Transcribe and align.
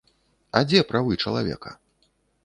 А 0.59 0.61
дзе 0.69 0.79
правы 0.91 1.17
чалавека? 1.25 1.75